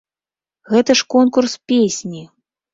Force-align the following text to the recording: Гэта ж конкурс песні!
Гэта 0.71 0.97
ж 1.03 1.07
конкурс 1.17 1.53
песні! 1.75 2.27